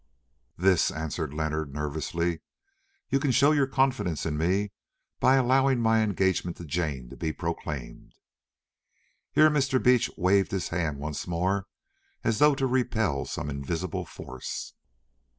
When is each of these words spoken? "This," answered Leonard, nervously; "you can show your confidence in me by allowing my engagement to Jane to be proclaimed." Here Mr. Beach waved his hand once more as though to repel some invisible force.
"This," 0.57 0.89
answered 0.89 1.31
Leonard, 1.31 1.71
nervously; 1.75 2.41
"you 3.11 3.19
can 3.19 3.29
show 3.29 3.51
your 3.51 3.67
confidence 3.67 4.25
in 4.25 4.35
me 4.35 4.71
by 5.19 5.35
allowing 5.35 5.79
my 5.79 6.01
engagement 6.01 6.57
to 6.57 6.65
Jane 6.65 7.07
to 7.11 7.15
be 7.15 7.31
proclaimed." 7.31 8.15
Here 9.31 9.51
Mr. 9.51 9.77
Beach 9.79 10.09
waved 10.17 10.49
his 10.49 10.69
hand 10.69 10.97
once 10.97 11.27
more 11.27 11.67
as 12.23 12.39
though 12.39 12.55
to 12.55 12.65
repel 12.65 13.25
some 13.25 13.47
invisible 13.47 14.07
force. 14.07 14.73